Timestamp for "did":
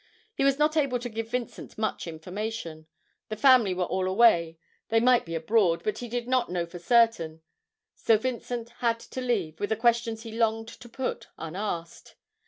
6.09-6.27